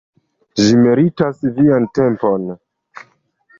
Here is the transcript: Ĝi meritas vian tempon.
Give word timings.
Ĝi 0.61 0.71
meritas 0.85 1.45
vian 1.59 1.87
tempon. 1.99 2.51